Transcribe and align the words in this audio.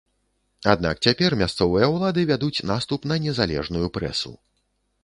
Аднак 0.73 1.03
цяпер 1.07 1.35
мясцовыя 1.41 1.91
ўлады 1.95 2.25
вядуць 2.33 2.65
наступ 2.73 3.01
на 3.13 3.21
незалежную 3.29 3.87
прэсу. 4.01 4.35